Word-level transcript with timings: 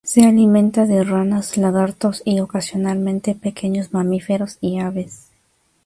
Se 0.03 0.25
alimenta 0.25 0.87
de 0.87 1.03
ranas, 1.03 1.57
lagartos 1.57 2.23
y 2.25 2.39
ocasionalmente 2.39 3.35
pequeños 3.35 3.93
mamíferos 3.93 4.57
y 4.59 4.79
aves. 4.79 5.27